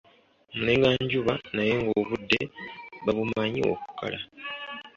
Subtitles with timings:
[0.55, 2.41] Mulenganjuba naye ng'obudde
[3.03, 4.19] babumanyi okukala.